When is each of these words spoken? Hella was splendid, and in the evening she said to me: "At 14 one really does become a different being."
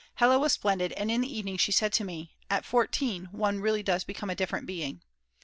Hella 0.15 0.39
was 0.39 0.51
splendid, 0.51 0.93
and 0.93 1.11
in 1.11 1.21
the 1.21 1.31
evening 1.31 1.57
she 1.57 1.71
said 1.71 1.93
to 1.93 2.03
me: 2.03 2.33
"At 2.49 2.65
14 2.65 3.25
one 3.31 3.59
really 3.61 3.83
does 3.83 4.03
become 4.03 4.31
a 4.31 4.35
different 4.35 4.65
being." 4.65 5.03